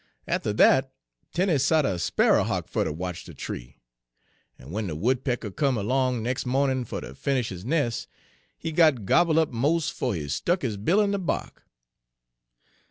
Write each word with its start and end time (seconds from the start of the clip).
Atter 0.27 0.53
dat 0.53 0.91
Tenie 1.31 1.59
sot 1.59 1.85
a 1.85 1.99
sparrer 1.99 2.41
hawk 2.45 2.67
fer 2.67 2.85
ter 2.85 2.91
watch 2.91 3.23
de 3.23 3.35
tree; 3.35 3.77
en 4.57 4.69
w'en 4.71 4.87
de 4.87 4.95
woodpecker 4.95 5.51
come 5.51 5.77
erlong 5.77 6.23
nex' 6.23 6.43
mawnin' 6.43 6.85
fer 6.85 7.01
ter 7.01 7.13
finish 7.13 7.49
his 7.49 7.63
nes', 7.63 8.07
he 8.57 8.71
got 8.71 9.05
gobble' 9.05 9.37
up 9.39 9.51
mos'' 9.51 9.91
fo' 9.91 10.13
he 10.13 10.27
stuck 10.27 10.63
his 10.63 10.75
bill 10.77 11.01
in 11.01 11.11
de 11.11 11.19
bark. 11.19 11.67